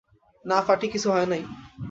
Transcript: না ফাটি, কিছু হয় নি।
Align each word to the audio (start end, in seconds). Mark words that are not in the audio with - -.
না 0.45 0.57
ফাটি, 0.61 0.87
কিছু 0.87 1.07
হয় 1.11 1.25
নি। 1.25 1.39